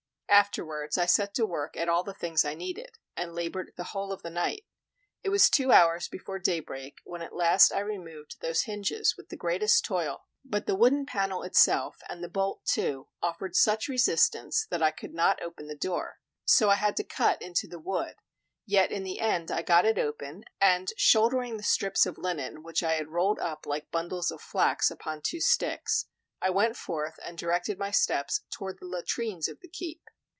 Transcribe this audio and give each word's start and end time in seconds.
Afterwards 0.31 0.97
I 0.97 1.07
set 1.07 1.33
to 1.35 1.45
work 1.45 1.75
at 1.75 1.89
all 1.89 2.03
the 2.05 2.13
things 2.13 2.45
I 2.45 2.53
needed, 2.53 2.97
and 3.17 3.35
labored 3.35 3.73
the 3.75 3.83
whole 3.91 4.13
of 4.13 4.21
the 4.23 4.29
night. 4.29 4.63
It 5.25 5.29
was 5.29 5.49
two 5.49 5.73
hours 5.73 6.07
before 6.07 6.39
daybreak 6.39 6.99
when 7.03 7.21
at 7.21 7.35
last 7.35 7.73
I 7.73 7.81
removed 7.81 8.37
those 8.39 8.61
hinges 8.61 9.17
with 9.17 9.27
the 9.27 9.35
greatest 9.35 9.83
toil; 9.83 10.23
but 10.45 10.67
the 10.67 10.73
wooden 10.75 11.05
panel 11.05 11.43
itself, 11.43 11.97
and 12.07 12.23
the 12.23 12.29
bolt 12.29 12.63
too, 12.63 13.09
offered 13.21 13.57
such 13.57 13.89
resistance 13.89 14.65
that 14.67 14.81
I 14.81 14.91
could 14.91 15.13
not 15.13 15.41
open 15.43 15.67
the 15.67 15.75
door; 15.75 16.21
so 16.45 16.69
I 16.69 16.75
had 16.75 16.95
to 16.97 17.03
cut 17.03 17.41
into 17.41 17.67
the 17.67 17.77
wood; 17.77 18.15
yet 18.65 18.89
in 18.89 19.03
the 19.03 19.19
end 19.19 19.51
I 19.51 19.61
got 19.61 19.83
it 19.83 19.99
open, 19.99 20.45
and 20.61 20.93
shouldering 20.95 21.57
the 21.57 21.63
strips 21.63 22.05
of 22.05 22.17
linen 22.17 22.63
which 22.63 22.81
I 22.83 22.93
had 22.93 23.09
rolled 23.09 23.39
up 23.39 23.65
like 23.65 23.91
bundles 23.91 24.31
of 24.31 24.41
flax 24.41 24.89
upon 24.89 25.23
two 25.23 25.41
sticks, 25.41 26.05
I 26.41 26.51
went 26.51 26.77
forth 26.77 27.19
and 27.21 27.37
directed 27.37 27.77
my 27.77 27.91
steps 27.91 28.45
toward 28.49 28.79
the 28.79 28.87
latrines 28.87 29.49
of 29.49 29.59
the 29.59 29.67
keep. 29.67 30.01